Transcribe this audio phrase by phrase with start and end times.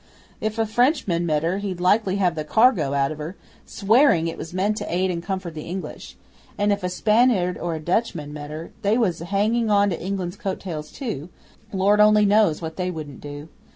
[0.39, 3.35] If a Frenchman met her he'd, likely, have the cargo out of her,
[3.67, 6.17] swearing it was meant to aid and comfort the English;
[6.57, 10.37] and if a Spaniard or a Dutchman met her they was hanging on to England's
[10.37, 11.29] coat tails too
[11.71, 13.49] Lord only knows what they wouldn't do!